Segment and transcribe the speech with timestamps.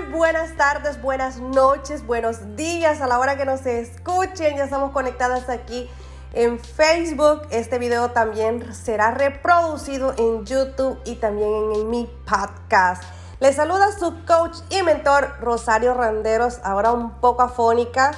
[0.00, 4.56] Buenas tardes, buenas noches, buenos días a la hora que nos escuchen.
[4.56, 5.90] Ya estamos conectadas aquí
[6.32, 7.42] en Facebook.
[7.50, 13.02] Este video también será reproducido en YouTube y también en, mi podcast.
[13.38, 18.12] Les saluda su coach y mentor Rosario Randeros, ahora un poco afónica.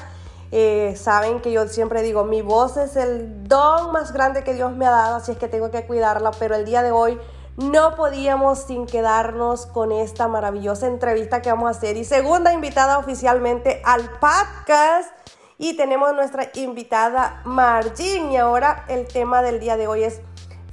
[0.53, 4.71] Eh, saben que yo siempre digo, mi voz es el don más grande que Dios
[4.77, 7.19] me ha dado, así es que tengo que cuidarla, pero el día de hoy
[7.57, 11.97] no podíamos sin quedarnos con esta maravillosa entrevista que vamos a hacer.
[11.97, 15.11] Y segunda invitada oficialmente al podcast.
[15.57, 18.33] Y tenemos nuestra invitada Margin.
[18.33, 20.21] Y ahora el tema del día de hoy es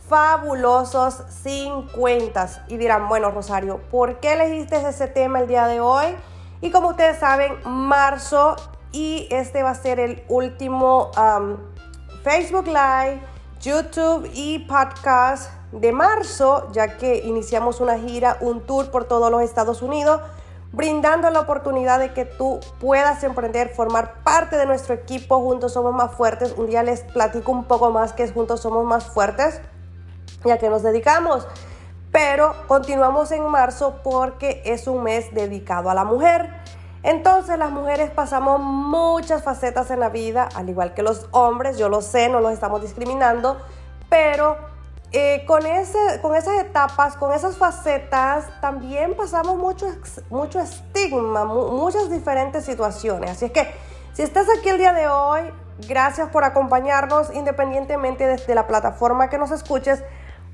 [0.09, 2.65] fabulosos 50.
[2.67, 6.07] Y dirán, bueno, Rosario, ¿por qué elegiste ese tema el día de hoy?
[6.61, 8.55] Y como ustedes saben, marzo
[8.91, 11.11] y este va a ser el último
[12.23, 13.21] Facebook Live,
[13.61, 19.41] YouTube y podcast de marzo, ya que iniciamos una gira, un tour por todos los
[19.41, 20.21] Estados Unidos,
[20.71, 25.40] brindando la oportunidad de que tú puedas emprender, formar parte de nuestro equipo.
[25.40, 26.54] Juntos somos más fuertes.
[26.57, 29.62] Un día les platico un poco más que es Juntos somos más fuertes,
[30.45, 31.48] ya que nos dedicamos.
[32.12, 36.49] Pero continuamos en marzo porque es un mes dedicado a la mujer.
[37.04, 41.90] Entonces las mujeres pasamos muchas facetas en la vida, al igual que los hombres, yo
[41.90, 43.57] lo sé, no los estamos discriminando,
[44.07, 44.70] pero
[45.13, 49.87] eh, con, ese, con esas etapas, con esas facetas, también pasamos mucho,
[50.29, 53.32] mucho estigma, muchas diferentes situaciones.
[53.32, 53.67] Así es que
[54.13, 55.41] si estás aquí el día de hoy,
[55.87, 60.01] gracias por acompañarnos independientemente desde la plataforma que nos escuches,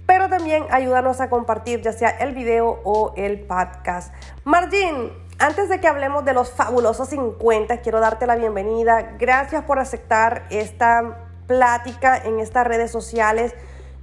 [0.08, 4.11] pero también ayúdanos a compartir ya sea el video o el podcast.
[4.44, 9.17] Margin, antes de que hablemos de los fabulosos 50, quiero darte la bienvenida.
[9.19, 13.53] Gracias por aceptar esta plática en estas redes sociales.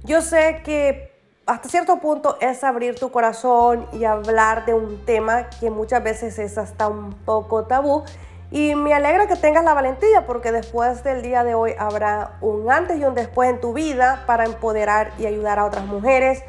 [0.05, 1.11] Yo sé que
[1.47, 6.37] hasta cierto punto es abrir tu corazón y hablar de un tema que muchas veces
[6.37, 8.03] es hasta un poco tabú.
[8.51, 12.71] Y me alegra que tengas la valentía porque después del día de hoy habrá un
[12.71, 16.43] antes y un después en tu vida para empoderar y ayudar a otras mujeres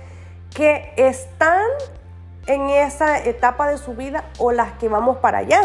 [0.55, 1.65] que están
[2.47, 5.63] en esa etapa de su vida o las que vamos para allá.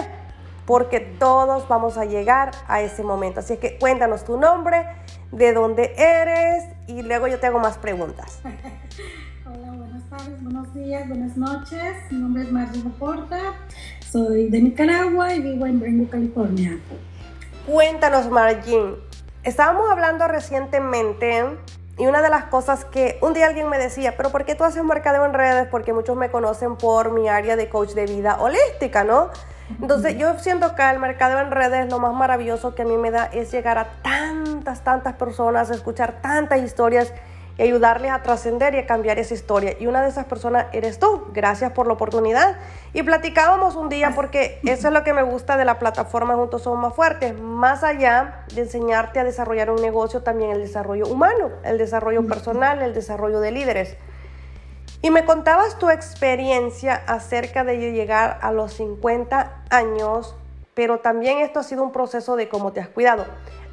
[0.66, 3.42] Porque todos vamos a llegar a ese momento.
[3.42, 4.88] Así que cuéntanos tu nombre,
[5.32, 8.40] de dónde eres y luego yo te hago más preguntas.
[9.46, 11.96] Hola, buenas tardes, buenos días, buenas noches.
[12.10, 13.40] Mi nombre es Marlene Porta,
[14.10, 16.78] soy de Nicaragua y vivo en Brentwood, California.
[17.66, 18.96] Cuéntanos, Margin.
[19.44, 21.46] Estábamos hablando recientemente
[21.98, 24.64] y una de las cosas que un día alguien me decía, pero ¿por qué tú
[24.64, 25.68] haces mercadeo en redes?
[25.70, 29.30] Porque muchos me conocen por mi área de coach de vida holística, ¿no?
[29.80, 33.12] Entonces yo siento que el mercado en redes lo más maravilloso que a mí me
[33.12, 33.88] da es llegar a
[34.62, 37.12] tantas, tantas personas, escuchar tantas historias
[37.58, 39.76] y ayudarles a trascender y a cambiar esa historia.
[39.80, 41.26] Y una de esas personas eres tú.
[41.34, 42.58] Gracias por la oportunidad.
[42.94, 46.62] Y platicábamos un día porque eso es lo que me gusta de la plataforma Juntos
[46.62, 47.40] Somos Más Fuertes.
[47.40, 52.84] Más allá de enseñarte a desarrollar un negocio, también el desarrollo humano, el desarrollo personal,
[52.84, 53.98] el desarrollo de líderes.
[55.02, 60.36] Y me contabas tu experiencia acerca de llegar a los 50 años,
[60.76, 63.26] pero también esto ha sido un proceso de cómo te has cuidado.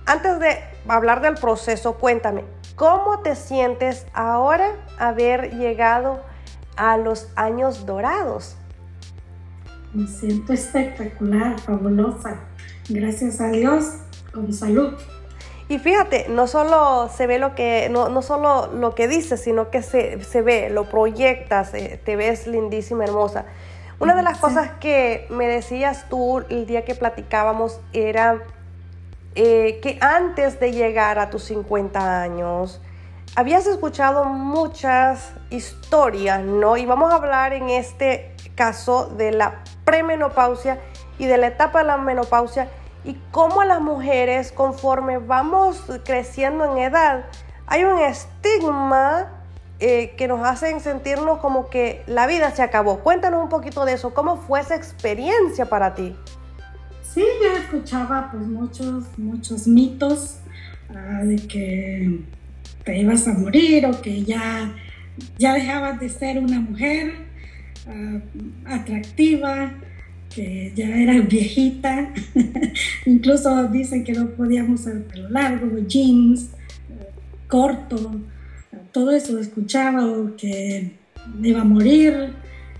[0.09, 0.59] Antes de
[0.89, 2.43] hablar del proceso, cuéntame,
[2.77, 6.23] ¿cómo te sientes ahora haber llegado
[6.77, 8.57] a los años dorados?
[9.93, 12.41] Me siento espectacular, fabulosa.
[12.89, 13.85] Gracias a Dios,
[14.33, 14.95] con salud.
[15.69, 19.71] Y fíjate, no solo se ve lo que, no, no solo lo que dices, sino
[19.71, 23.45] que se, se ve, lo proyectas, eh, te ves lindísima, hermosa.
[24.01, 28.43] Una de las cosas que me decías tú el día que platicábamos era
[29.35, 32.81] eh, que antes de llegar a tus 50 años,
[33.37, 36.77] habías escuchado muchas historias, ¿no?
[36.77, 40.81] Y vamos a hablar en este caso de la premenopausia
[41.19, 42.69] y de la etapa de la menopausia
[43.05, 47.27] y cómo las mujeres, conforme vamos creciendo en edad,
[47.67, 49.39] hay un estigma
[49.81, 52.99] eh, que nos hacen sentirnos como que la vida se acabó.
[52.99, 54.13] Cuéntanos un poquito de eso.
[54.13, 56.17] ¿Cómo fue esa experiencia para ti?
[57.19, 60.37] Sí, yo escuchaba pues muchos, muchos mitos
[60.95, 62.21] ah, de que
[62.85, 64.73] te ibas a morir o que ya,
[65.37, 67.15] ya dejabas de ser una mujer
[67.89, 68.21] ah,
[68.67, 69.73] atractiva
[70.33, 72.15] que ya era viejita,
[73.05, 76.51] incluso dicen que no podíamos usar pelo largo, jeans,
[77.49, 78.21] corto,
[78.93, 80.93] todo eso escuchaba, o que
[81.43, 82.35] iba a morir,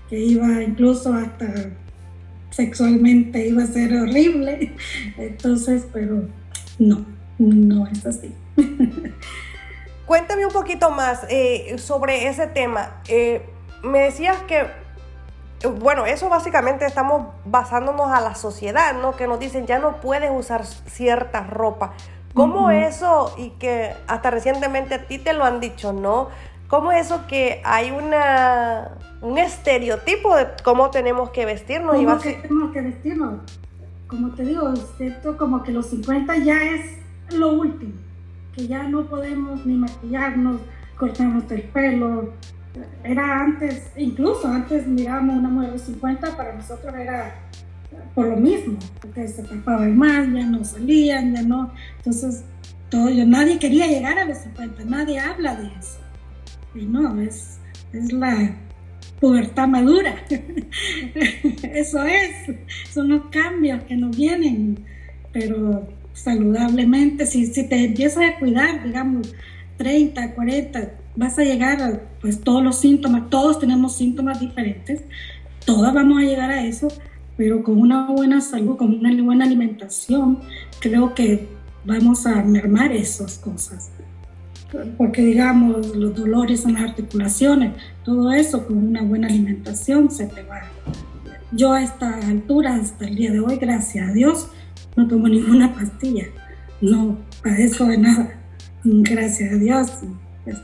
[0.09, 1.71] que iba incluso hasta
[2.49, 4.73] sexualmente iba a ser horrible,
[5.17, 6.23] entonces, pero
[6.77, 7.05] no,
[7.37, 8.33] no es así.
[10.05, 13.01] Cuéntame un poquito más eh, sobre ese tema.
[13.07, 13.43] Eh,
[13.83, 14.65] me decías que
[15.67, 19.15] bueno, eso básicamente estamos basándonos a la sociedad, ¿no?
[19.15, 21.93] Que nos dicen ya no puedes usar cierta ropa.
[22.33, 26.29] ¿Cómo eso, y que hasta recientemente a ti te lo han dicho, ¿no?
[26.69, 31.95] ¿Cómo eso que hay una, un estereotipo de cómo tenemos que vestirnos?
[31.95, 33.39] ¿Cómo y que tenemos que vestirnos?
[34.05, 37.93] Como te digo, siento como que los 50 ya es lo último,
[38.55, 40.61] que ya no podemos ni maquillarnos,
[40.95, 42.33] cortarnos el pelo,
[43.03, 47.33] era antes, incluso antes mirábamos una mujer de 50, para nosotros era
[48.13, 51.71] por lo mismo, porque se tapaban más, ya no salían, ya no.
[51.97, 52.43] Entonces,
[52.89, 56.08] todo, nadie quería llegar a los 50, nadie habla de eso.
[56.75, 57.59] Y no, es,
[57.93, 58.55] es la
[59.19, 60.15] pubertad madura.
[61.73, 62.55] eso es,
[62.91, 64.79] son los cambios que nos vienen,
[65.31, 69.33] pero saludablemente, si, si te empiezas a cuidar, digamos,
[69.77, 75.01] 30, 40, vas a llegar a pues, todos los síntomas, todos tenemos síntomas diferentes,
[75.65, 76.87] todas vamos a llegar a eso,
[77.37, 80.39] pero con una buena salud, con una buena alimentación,
[80.79, 81.47] creo que
[81.85, 83.91] vamos a mermar esas cosas.
[84.97, 87.73] Porque digamos, los dolores en las articulaciones,
[88.03, 90.61] todo eso con una buena alimentación se te va.
[91.51, 94.49] Yo a esta altura, hasta el día de hoy, gracias a Dios,
[94.95, 96.25] no tomo ninguna pastilla,
[96.81, 98.39] no padezco de nada,
[98.83, 99.91] gracias a Dios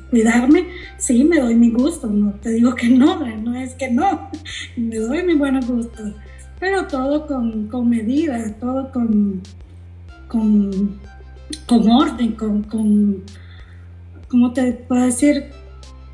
[0.10, 0.68] cuidarme,
[0.98, 4.30] sí, me doy mi gusto, no te digo que no, no es que no,
[4.78, 6.13] me doy mi buenos gustos,
[6.60, 9.42] pero todo con, con medida, todo con,
[10.28, 11.00] con,
[11.68, 13.24] con orden, con,
[14.36, 15.50] ¿cómo te puedo decir?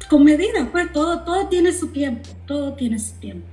[0.08, 3.48] Con medida, pues todo, todo tiene su tiempo, todo tiene su tiempo.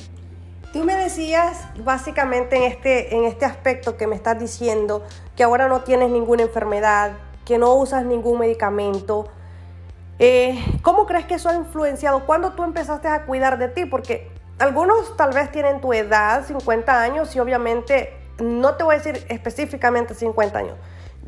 [0.74, 5.02] Tú me decías básicamente en este, en este aspecto que me estás diciendo
[5.36, 7.12] que ahora no tienes ninguna enfermedad,
[7.46, 9.24] que no usas ningún medicamento,
[10.18, 12.26] eh, ¿Cómo crees que eso ha influenciado?
[12.26, 13.84] ¿Cuándo tú empezaste a cuidar de ti?
[13.84, 14.28] Porque
[14.58, 19.24] algunos tal vez tienen tu edad, 50 años, y obviamente no te voy a decir
[19.28, 20.74] específicamente 50 años.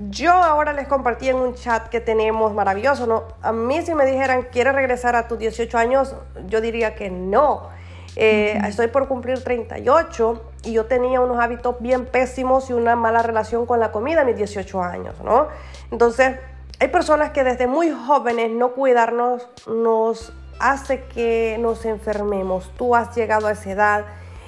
[0.09, 3.25] Yo ahora les compartí en un chat que tenemos maravilloso, ¿no?
[3.43, 6.17] A mí si me dijeran, ¿quieres regresar a tus 18 años?
[6.47, 7.69] Yo diría que no.
[8.17, 13.23] Eh, estoy por cumplir 38 y yo tenía unos hábitos bien pésimos y una mala
[13.23, 15.49] relación con la comida a mis 18 años, ¿no?
[15.91, 16.39] Entonces,
[16.79, 22.73] hay personas que desde muy jóvenes no cuidarnos nos hace que nos enfermemos.
[22.79, 24.05] Tú has llegado a esa edad,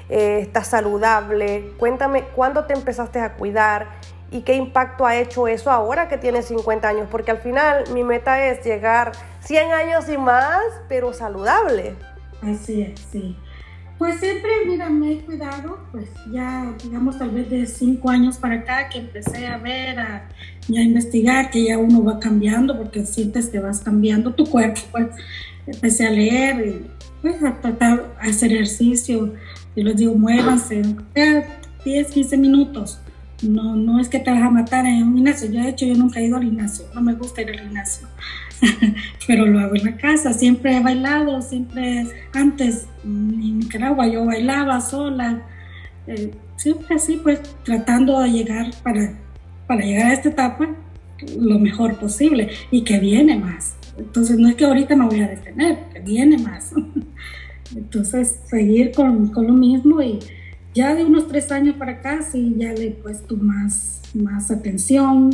[0.09, 1.75] eh, estás saludable.
[1.77, 4.01] Cuéntame, ¿cuándo te empezaste a cuidar?
[4.33, 7.07] ¿Y qué impacto ha hecho eso ahora que tienes 50 años?
[7.11, 11.95] Porque al final mi meta es llegar 100 años y más, pero saludable.
[12.41, 13.37] Así es, sí.
[13.99, 18.57] Pues siempre, mira, me he cuidado, pues ya, digamos, tal vez de cinco años para
[18.57, 20.29] acá que empecé a ver, a,
[20.67, 25.09] investigar, que ya uno va cambiando, porque sientes que vas cambiando tu cuerpo, pues
[25.69, 26.91] empecé a leer, y,
[27.21, 29.35] pues a tratar, a hacer ejercicio,
[29.77, 30.83] y les digo, muévanse,
[31.85, 32.99] 10, 15 minutos,
[33.43, 35.95] no, no es que te vas a matar en un gimnasio, yo de hecho yo
[35.95, 38.07] nunca he ido al gimnasio, no me gusta ir al gimnasio,
[39.27, 40.33] pero lo hago en la casa.
[40.33, 45.43] Siempre he bailado, siempre antes en Nicaragua yo bailaba sola,
[46.07, 49.15] eh, siempre así, pues tratando de llegar para,
[49.67, 50.69] para llegar a esta etapa
[51.39, 53.77] lo mejor posible y que viene más.
[53.97, 56.73] Entonces no es que ahorita me voy a detener, que viene más.
[57.77, 60.19] Entonces seguir con, con lo mismo y
[60.75, 65.31] ya de unos tres años para acá sí ya le he puesto más, más atención,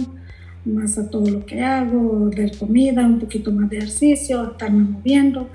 [0.65, 5.49] más a todo lo que hago, de comida, un poquito más de ejercicio, estarme moviendo,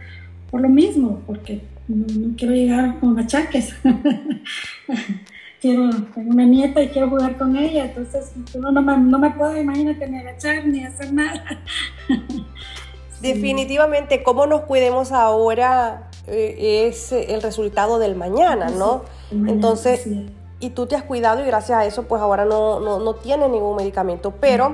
[0.49, 3.75] por lo mismo, porque no, quiero llegar con achaques.
[5.61, 9.59] quiero, tengo una nieta y quiero jugar con ella, entonces no, me, no me puedo,
[9.59, 11.43] imagínate, ni agachar ni hacer nada.
[13.21, 19.03] Definitivamente, cómo nos cuidemos ahora eh, es el resultado del mañana, ¿no?
[19.31, 20.07] Entonces,
[20.59, 23.49] y tú te has cuidado y gracias a eso pues ahora no, no, no tienes
[23.49, 24.31] ningún medicamento.
[24.39, 24.73] Pero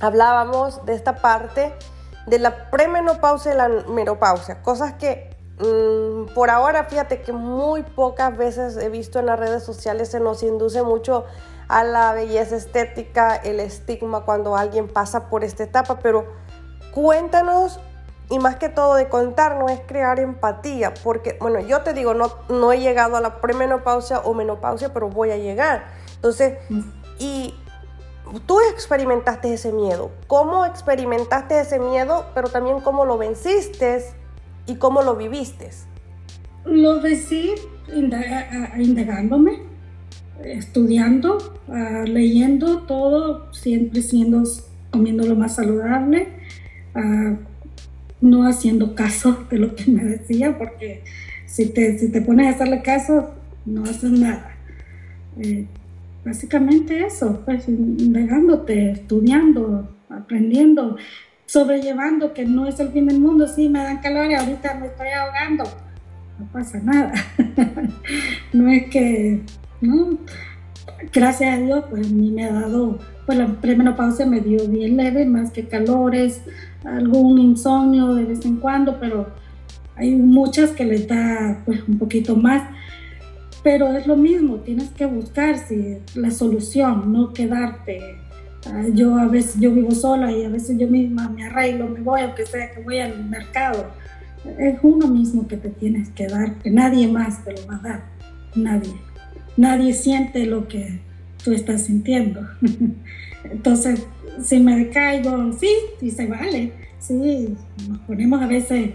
[0.00, 1.72] hablábamos de esta parte
[2.26, 8.36] de la premenopausia y la menopausia, cosas que mm, por ahora fíjate que muy pocas
[8.36, 11.24] veces he visto en las redes sociales se nos induce mucho
[11.68, 16.26] a la belleza estética, el estigma cuando alguien pasa por esta etapa, pero
[16.92, 17.80] cuéntanos
[18.30, 22.14] y más que todo de contar no es crear empatía, porque, bueno, yo te digo,
[22.14, 25.84] no, no he llegado a la premenopausia o menopausia, pero voy a llegar.
[26.14, 26.58] Entonces,
[27.18, 27.54] y
[28.46, 30.10] tú experimentaste ese miedo.
[30.28, 34.02] ¿Cómo experimentaste ese miedo, pero también cómo lo venciste
[34.66, 35.70] y cómo lo viviste?
[36.64, 37.54] Lo vencí
[37.94, 39.64] indagándome,
[40.42, 41.60] estudiando,
[42.06, 44.44] leyendo todo, siempre siendo,
[44.90, 46.28] comiendo lo más saludable
[48.22, 51.02] no haciendo caso de lo que me decía, porque
[51.44, 53.34] si te, si te pones a hacerle caso,
[53.66, 54.56] no haces nada.
[55.38, 55.66] Eh,
[56.24, 60.96] básicamente eso, pues negándote, estudiando, aprendiendo,
[61.46, 64.86] sobrellevando que no es el fin del mundo, sí, me dan calor y ahorita me
[64.86, 65.64] estoy ahogando,
[66.38, 67.12] no pasa nada.
[68.52, 69.42] no es que,
[69.80, 70.18] no,
[71.12, 74.96] gracias a Dios, pues a mí me ha dado, pues la premenopausia me dio bien
[74.96, 76.42] leve, más que calores,
[76.84, 79.28] algún insomnio de vez en cuando, pero
[79.96, 82.62] hay muchas que les da pues un poquito más.
[83.62, 88.16] Pero es lo mismo, tienes que buscar si, la solución, no quedarte.
[88.66, 92.00] Ah, yo a veces yo vivo sola y a veces yo misma me arreglo, me
[92.00, 93.86] voy, aunque sea que voy al mercado.
[94.58, 97.88] Es uno mismo que te tienes que dar, que nadie más te lo va a
[97.88, 98.04] dar,
[98.56, 98.92] nadie
[99.56, 101.00] nadie siente lo que
[101.42, 102.40] tú estás sintiendo.
[103.44, 104.06] Entonces,
[104.40, 105.68] si me caigo, sí,
[106.00, 107.54] sí se vale, sí,
[107.88, 108.90] nos ponemos a veces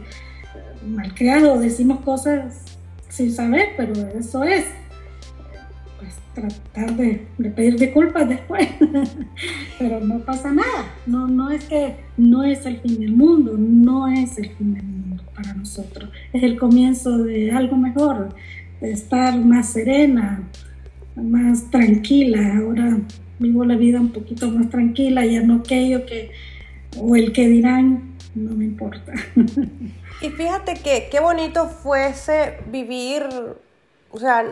[0.86, 2.64] malcriados, decimos cosas
[3.10, 4.66] sin saber, pero eso es.
[6.00, 7.26] Pues tratar de,
[7.56, 8.70] pedir disculpas después,
[9.80, 14.08] pero no pasa nada, no, no es que no es el fin del mundo, no
[14.08, 18.30] es el fin del mundo para nosotros, es el comienzo de algo mejor,
[18.82, 20.44] estar más serena,
[21.16, 22.58] más tranquila.
[22.60, 23.00] Ahora
[23.40, 26.32] vivo la vida un poquito más tranquila, ya no aquello que,
[27.00, 29.14] o el que dirán, no me importa.
[30.20, 33.24] Y fíjate que qué bonito fuese vivir,
[34.10, 34.44] o sea,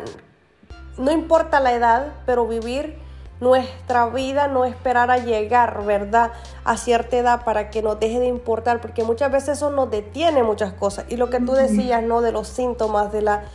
[1.00, 2.94] no importa la edad, pero vivir
[3.42, 6.32] nuestra vida, no esperar a llegar, ¿verdad?
[6.63, 10.44] A cierta edad para que nos deje de importar, porque muchas veces eso nos detiene
[10.44, 11.06] muchas cosas.
[11.10, 12.22] Y lo que tú decías, ¿no?
[12.22, 13.46] De los síntomas, de la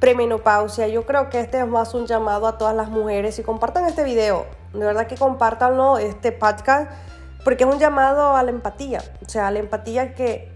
[0.00, 0.88] premenopausia.
[0.88, 4.02] Yo creo que este es más un llamado a todas las mujeres y compartan este
[4.02, 4.46] video.
[4.72, 6.90] De verdad que compartanlo, este podcast,
[7.44, 9.02] porque es un llamado a la empatía.
[9.24, 10.50] O sea, a la empatía que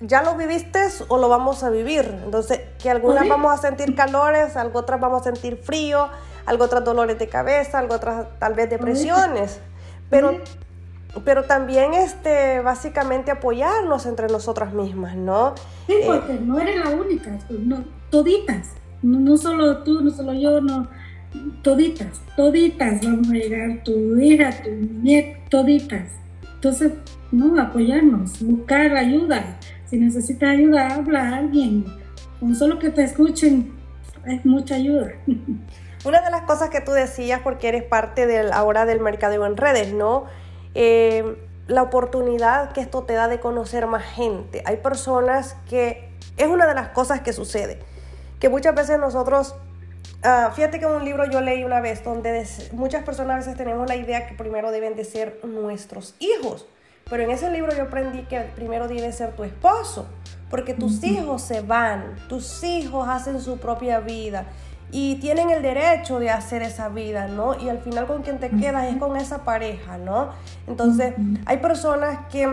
[0.00, 2.20] ya lo viviste o lo vamos a vivir.
[2.24, 6.08] Entonces, que algunas vamos a sentir calores, algo otras vamos a sentir frío,
[6.46, 9.60] algo otras dolores de cabeza, algo otras tal vez depresiones.
[10.08, 10.32] Pero
[11.24, 15.54] pero también este básicamente apoyarnos entre nosotras mismas, ¿no?
[15.86, 20.60] Sí, eh, porque no eres la única, no, toditas, no, solo tú, no solo yo,
[20.60, 20.88] no,
[21.62, 26.08] toditas, toditas vamos a llegar, tu hija, tu nieta, toditas.
[26.54, 26.92] Entonces,
[27.32, 29.58] no, apoyarnos, buscar ayuda.
[29.86, 31.84] Si necesitas ayuda, habla a alguien.
[32.38, 33.72] Con solo que te escuchen
[34.26, 35.12] es mucha ayuda.
[36.04, 39.56] Una de las cosas que tú decías, porque eres parte del, ahora del mercadeo en
[39.56, 40.24] redes, ¿no?
[40.74, 41.36] Eh,
[41.66, 44.62] la oportunidad que esto te da de conocer más gente.
[44.64, 47.78] Hay personas que es una de las cosas que sucede,
[48.40, 49.54] que muchas veces nosotros,
[50.24, 53.56] ah, fíjate que en un libro yo leí una vez donde muchas personas a veces
[53.56, 56.66] tenemos la idea que primero deben de ser nuestros hijos,
[57.08, 60.06] pero en ese libro yo aprendí que primero debe ser tu esposo,
[60.48, 64.46] porque tus hijos se van, tus hijos hacen su propia vida
[64.90, 67.60] y tienen el derecho de hacer esa vida, ¿no?
[67.60, 70.30] Y al final con quien te quedas es con esa pareja, ¿no?
[70.66, 71.14] Entonces,
[71.46, 72.48] hay personas que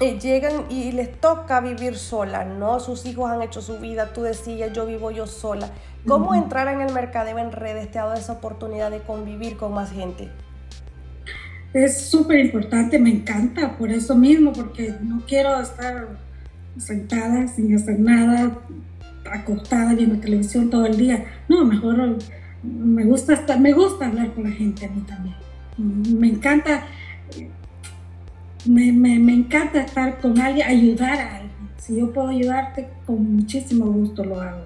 [0.00, 2.80] eh, llegan y les toca vivir solas, ¿no?
[2.80, 5.70] Sus hijos han hecho su vida, tú decías, yo vivo yo sola.
[6.06, 9.74] ¿Cómo entrar en el mercadeo en redes te ha dado esa oportunidad de convivir con
[9.74, 10.30] más gente?
[11.74, 16.08] Es súper importante, me encanta por eso mismo, porque no quiero estar
[16.78, 18.58] sentada sin hacer nada,
[19.30, 21.26] acostada viendo televisión todo el día.
[21.48, 22.16] No, mejor
[22.62, 25.36] me gusta, estar, me gusta hablar con la gente a mí también.
[26.18, 26.84] Me encanta,
[28.66, 31.50] me, me, me encanta estar con alguien, ayudar a alguien.
[31.78, 34.64] Si yo puedo ayudarte, con muchísimo gusto lo hago.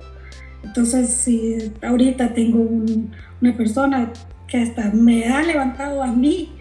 [0.62, 2.60] Entonces, si ahorita tengo
[3.40, 4.10] una persona
[4.46, 6.52] que hasta me ha levantado a mí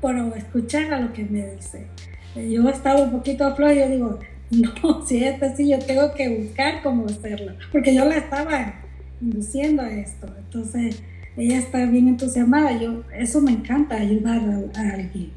[0.00, 1.86] por escuchar a lo que me dice.
[2.34, 4.18] Yo estaba un poquito floja y yo digo,
[4.50, 8.74] no, si es así, yo tengo que buscar cómo hacerlo, porque yo la estaba
[9.20, 10.28] induciendo a esto.
[10.38, 11.02] Entonces,
[11.36, 12.78] ella está bien entusiasmada.
[12.80, 14.40] Yo, eso me encanta, ayudar
[14.74, 15.30] a, alguien.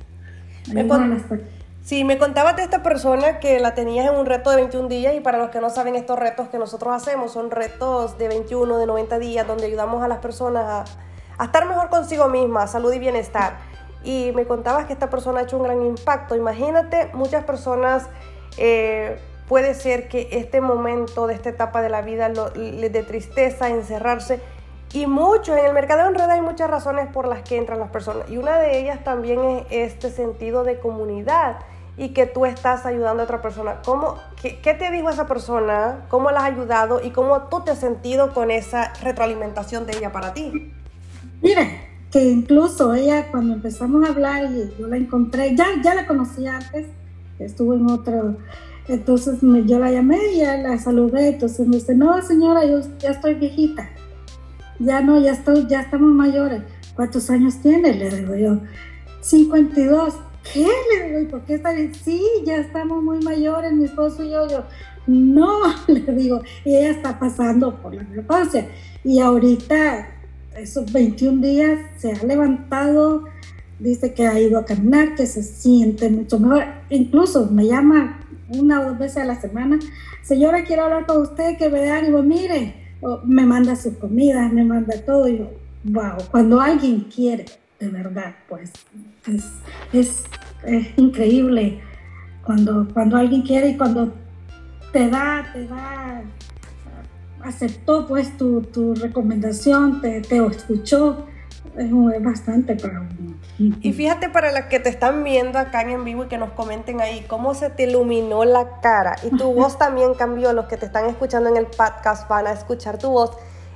[0.71, 0.87] Me
[1.83, 5.15] sí, me contabas de esta persona que la tenías en un reto de 21 días
[5.15, 8.77] y para los que no saben estos retos que nosotros hacemos son retos de 21,
[8.77, 10.85] de 90 días, donde ayudamos a las personas a,
[11.37, 13.57] a estar mejor consigo misma, salud y bienestar.
[14.03, 16.35] Y me contabas que esta persona ha hecho un gran impacto.
[16.35, 18.07] Imagínate, muchas personas
[18.57, 23.69] eh, puede ser que este momento de esta etapa de la vida les dé tristeza,
[23.69, 24.39] encerrarse.
[24.91, 27.89] Y mucho, en el mercado en red hay muchas razones por las que entran las
[27.89, 28.29] personas.
[28.29, 31.59] Y una de ellas también es este sentido de comunidad
[31.95, 33.81] y que tú estás ayudando a otra persona.
[33.85, 36.05] ¿Cómo, qué, qué, te dijo esa persona?
[36.09, 37.01] ¿Cómo la has ayudado?
[37.03, 40.73] ¿Y cómo tú te has sentido con esa retroalimentación de ella para ti?
[41.41, 41.67] Mira,
[42.11, 46.57] que incluso ella cuando empezamos a hablar y yo la encontré, ya, ya la conocía
[46.57, 46.87] antes,
[47.37, 48.37] estuvo en otro,
[48.87, 51.29] Entonces me, yo la llamé y ya la saludé.
[51.29, 53.87] Entonces me dice, no señora, yo ya estoy viejita.
[54.79, 56.61] Ya no, ya ya estamos mayores.
[56.95, 57.93] ¿Cuántos años tiene?
[57.93, 58.61] Le digo yo.
[59.21, 60.15] 52.
[60.53, 60.67] ¿Qué?
[60.91, 61.93] Le digo, ¿y por qué está bien?
[61.93, 64.47] Sí, ya estamos muy mayores, mi esposo y yo.
[64.47, 64.63] Yo,
[65.07, 68.67] no, le digo, y ella está pasando por la menopausia.
[69.03, 70.07] Y ahorita,
[70.57, 73.25] esos 21 días, se ha levantado,
[73.79, 76.63] dice que ha ido a caminar, que se siente mucho mejor.
[76.89, 78.19] Incluso me llama
[78.49, 79.79] una o dos veces a la semana,
[80.23, 82.78] señora, quiero hablar con usted, que me dé ánimo, mire,
[83.23, 85.27] me manda su comida, me manda todo.
[85.27, 85.51] Y yo,
[85.85, 87.45] wow, cuando alguien quiere,
[87.79, 88.71] de verdad, pues
[89.27, 89.45] es,
[89.93, 90.23] es,
[90.63, 91.81] es increíble
[92.43, 94.13] cuando, cuando alguien quiere y cuando
[94.91, 96.23] te da, te da,
[97.41, 101.27] aceptó pues tu, tu recomendación, te, te escuchó,
[101.77, 103.35] es, bastante para uno.
[103.57, 107.01] Y fíjate para las que te están viendo acá en vivo y que nos comenten
[107.01, 110.85] ahí cómo se te iluminó la cara y tu voz también cambió, los que te
[110.85, 113.31] están escuchando en el podcast van a escuchar tu voz,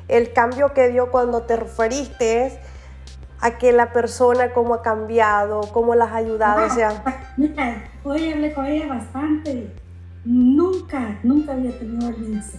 [0.07, 2.59] el cambio que dio cuando te referiste
[3.39, 7.03] a que la persona cómo ha cambiado, cómo las ha ayudado, o sea...
[7.37, 9.73] Mira, hoy hablé con ella bastante
[10.25, 12.57] Nunca, nunca había tenido alguien así.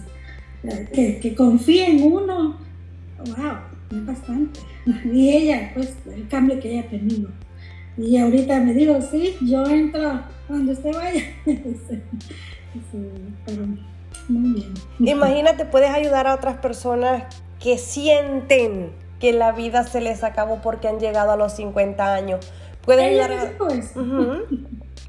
[0.93, 2.57] Que, que confíe en uno,
[4.27, 4.59] bastante.
[5.11, 7.29] Y ella, pues, el cambio que ella ha tenido.
[7.97, 11.23] Y ahorita me digo, sí, yo entro cuando usted vaya.
[13.45, 13.65] pero
[14.27, 14.73] muy bien.
[14.99, 17.23] Imagínate, puedes ayudar a otras personas
[17.59, 22.51] que sienten que la vida se les acabó porque han llegado a los 50 años.
[22.81, 23.53] Puedes ayudar a...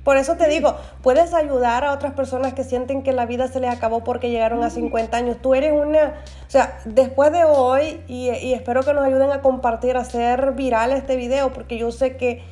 [0.06, 3.58] Por eso te digo, puedes ayudar a otras personas que sienten que la vida se
[3.58, 5.38] les acabó porque llegaron a 50 años.
[5.42, 9.96] Tú eres una, o sea, después de hoy, y, espero que nos ayuden a compartir,
[9.96, 12.44] a hacer viral este video, porque yo sé que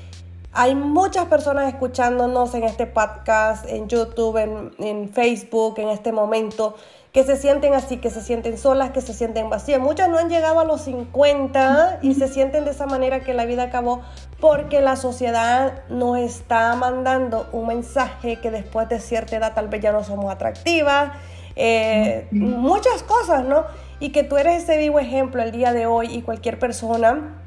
[0.53, 6.75] hay muchas personas escuchándonos en este podcast, en YouTube, en, Facebook, en este momento,
[7.15, 9.81] que se sienten así, que se sienten solas, que se sienten vacías.
[9.81, 13.45] Muchas no han llegado a los 50 y se sienten de esa manera que la
[13.45, 14.03] vida acabó
[14.41, 19.81] porque la sociedad nos está mandando un mensaje que después de cierta edad tal vez
[19.81, 21.13] ya no somos atractivas,
[21.55, 23.65] eh, muchas cosas, ¿no?
[24.01, 27.45] Y que tú eres ese vivo ejemplo el día de hoy y cualquier persona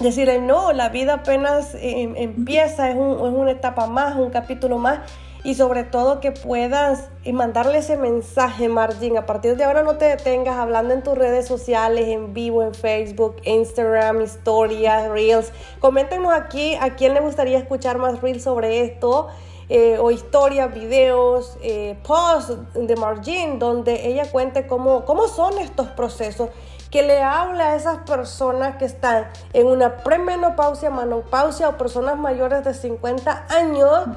[0.00, 4.98] decirle, no, la vida apenas em, empieza, es, es, una etapa más, un capítulo más,
[5.42, 9.16] y sobre todo que puedas mandarle ese mensaje, Margin.
[9.16, 12.74] A partir de ahora no te detengas hablando en tus redes sociales, en vivo, en
[12.74, 15.52] Facebook, Instagram, historias, reels.
[15.80, 19.28] Coméntenos aquí a quién le gustaría escuchar más reels sobre esto.
[19.72, 25.86] Eh, o historias, videos, eh, posts de Margin, donde ella cuente cómo, cómo son estos
[25.90, 26.48] procesos,
[26.90, 32.64] que le habla a esas personas que están en una premenopausia, menopausia o personas mayores
[32.64, 34.08] de 50 años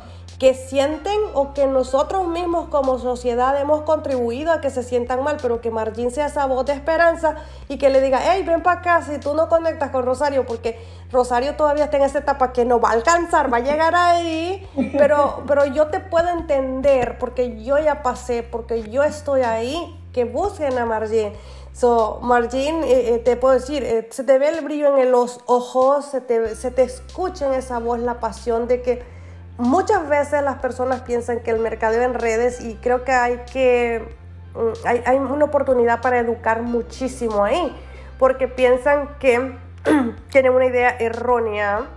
[0.43, 5.37] que sienten o que nosotros mismos como sociedad hemos contribuido a que se sientan mal,
[5.41, 7.35] pero que Margin sea esa voz de esperanza
[7.69, 10.77] y que le diga, hey, ven para acá si tú no conectas con Rosario, porque
[11.13, 14.67] Rosario todavía está en esa etapa que no va a alcanzar, va a llegar ahí,
[14.97, 20.25] pero, pero yo te puedo entender porque yo ya pasé, porque yo estoy ahí, que
[20.25, 21.31] busquen a Margin.
[21.71, 25.39] So, Margin, eh, eh, te puedo decir, eh, se te ve el brillo en los
[25.45, 29.22] ojos, se te, se te escucha en esa voz la pasión de que
[29.57, 34.15] muchas veces las personas piensan que el mercadeo en redes y creo que hay que
[34.55, 37.75] mm, hay, una oportunidad para educar muchísimo ahí
[38.17, 39.57] porque piensan que
[40.31, 41.87] tienen una idea errónea.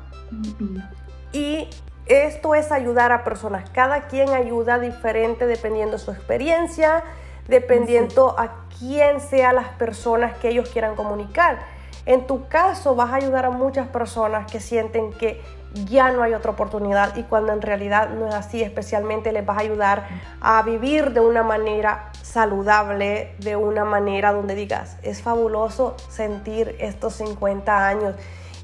[1.33, 1.69] Y
[2.07, 3.69] esto es ayudar a personas.
[3.71, 7.05] Cada quien ayuda diferente dependiendo su experiencia
[7.49, 11.59] dependiendo a quién sean las personas que ellos quieran comunicar.
[12.05, 15.43] En tu caso vas a ayudar a muchas personas que sienten que
[15.85, 19.59] ya no hay otra oportunidad y cuando en realidad no es así, especialmente les vas
[19.59, 20.09] a ayudar
[20.41, 27.15] a vivir de una manera saludable, de una manera donde digas, es fabuloso sentir estos
[27.15, 28.15] 50 años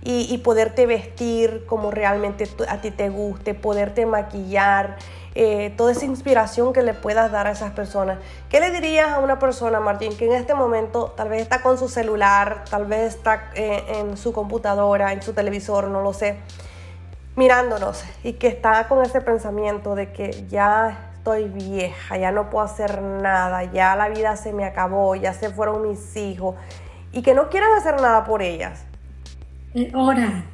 [0.05, 4.97] y, poderte vestir como realmente a ti te guste, poderte maquillar,
[5.35, 8.19] eh, toda esa inspiración que le puedas dar a esas personas.
[8.51, 11.79] ¿Qué le dirías a una persona, Martín, que en este momento tal vez está con
[11.79, 16.39] su celular, tal vez está eh, en su computadora, en su televisor, no lo sé?
[17.37, 22.65] Mirándonos y que está con ese pensamiento de que ya estoy vieja, ya no puedo
[22.65, 26.57] hacer nada, ya la vida se me acabó, ya se fueron mis hijos
[27.13, 28.85] y que no quieran hacer nada por ellas.
[29.75, 30.45] Es hora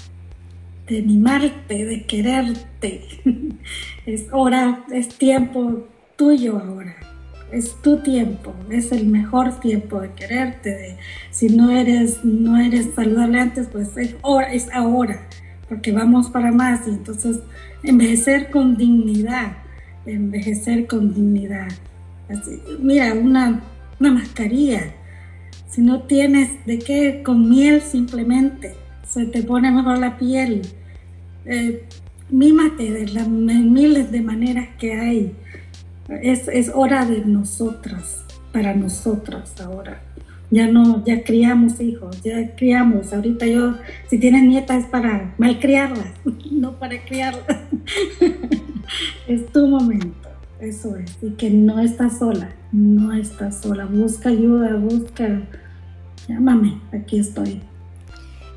[0.87, 3.03] de animarte, de quererte.
[4.07, 5.85] Es hora, es tiempo
[6.17, 6.97] tuyo ahora.
[7.53, 10.97] Es tu tiempo, es el mejor tiempo de quererte.
[11.31, 14.17] si no eres, no eres saludable antes, pues es
[14.73, 15.21] ahora
[15.69, 17.41] porque vamos para más y entonces
[17.83, 19.57] envejecer con dignidad
[20.13, 21.69] envejecer con dignidad.
[22.81, 23.61] mira, una,
[24.01, 24.95] una mascarilla.
[25.69, 28.75] Si no tienes de qué, con miel simplemente,
[29.07, 30.63] se te pone mejor la piel.
[31.45, 31.85] Eh,
[32.31, 35.35] mímate de las miles de maneras que hay.
[36.09, 40.08] Es, es hora de nosotras, para nosotras ahora
[40.51, 43.13] ya no, ya criamos hijos, ya criamos.
[43.13, 43.75] Ahorita yo,
[44.09, 46.13] si tienes nietas es para malcriarlas,
[46.51, 47.59] no para criarlas.
[49.29, 50.29] es tu momento,
[50.61, 51.17] eso es.
[51.23, 53.85] Y que no estás sola, no estás sola.
[53.85, 55.43] Busca ayuda, busca,
[56.29, 57.63] llámame, aquí estoy.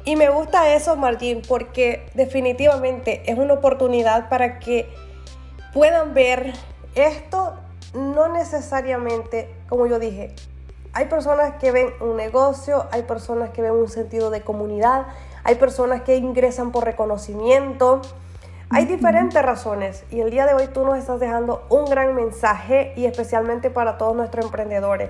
[0.04, 4.88] Y me gusta eso, Martín, porque definitivamente es una oportunidad para que
[5.74, 6.54] puedan ver
[6.96, 7.54] esto,
[7.94, 10.34] no necesariamente, como yo dije,
[10.94, 15.08] hay personas que ven un negocio, hay personas que ven un sentido de comunidad,
[15.44, 18.02] hay personas que ingresan por reconocimiento.
[18.70, 22.94] Hay diferentes razones y el día de hoy tú nos estás dejando un gran mensaje
[22.96, 25.10] y especialmente para todos nuestros emprendedores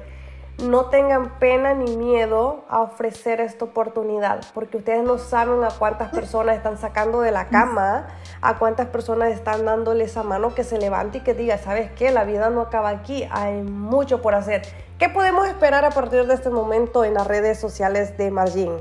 [0.61, 6.09] no tengan pena ni miedo a ofrecer esta oportunidad, porque ustedes no saben a cuántas
[6.09, 8.07] personas están sacando de la cama,
[8.41, 12.11] a cuántas personas están dándole esa mano que se levante y que diga, ¿sabes qué?
[12.11, 14.61] La vida no acaba aquí, hay mucho por hacer.
[14.99, 18.71] ¿Qué podemos esperar a partir de este momento en las redes sociales de Margin?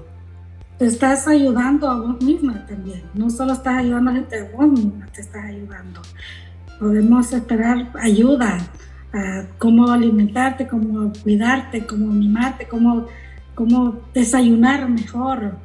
[0.78, 5.06] Te estás ayudando a vos misma también, no solo estás ayudando a gente, vos misma
[5.12, 6.00] te estás ayudando.
[6.78, 8.58] Podemos esperar ayuda
[9.58, 13.06] cómo alimentarte, cómo cuidarte, cómo mimarte, cómo,
[13.54, 15.56] cómo desayunar mejor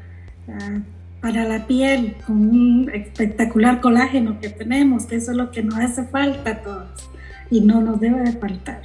[1.22, 5.76] para la piel con un espectacular colágeno que tenemos, que eso es lo que nos
[5.76, 7.10] hace falta a todos
[7.50, 8.82] y no nos debe de faltar.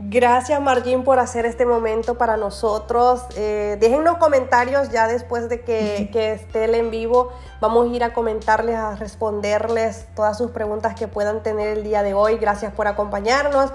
[0.00, 3.22] Gracias Margin por hacer este momento para nosotros.
[3.34, 7.32] Eh, déjennos comentarios ya después de que, que, esté el en vivo.
[7.60, 12.04] Vamos a ir a comentarles, a responderles todas sus preguntas que puedan tener el día
[12.04, 12.36] de hoy.
[12.36, 13.72] Gracias por acompañarnos,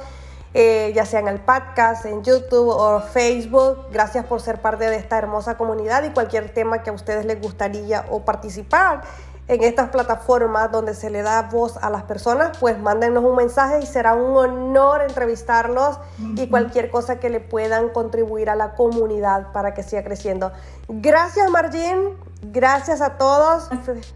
[0.53, 3.87] eh, ya sea en el podcast, en YouTube o Facebook.
[3.91, 7.41] Gracias por ser parte de esta hermosa comunidad y cualquier tema que a ustedes les
[7.41, 9.01] gustaría o participar
[9.47, 13.79] en estas plataformas donde se le da voz a las personas, pues mándenos un mensaje
[13.81, 15.99] y será un honor entrevistarlos
[16.35, 20.51] y cualquier cosa que le puedan contribuir a la comunidad para que siga creciendo.
[20.87, 23.69] Gracias Margin, gracias a todos,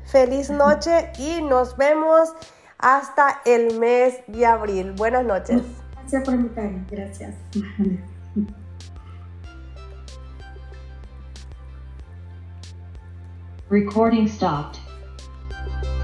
[0.06, 2.34] feliz noche y nos vemos
[2.78, 4.94] hasta el mes de abril.
[4.94, 5.62] Buenas noches.
[5.94, 7.36] Gracias por invitarme, gracias.
[13.70, 14.87] Recording stopped.
[15.68, 15.97] thank you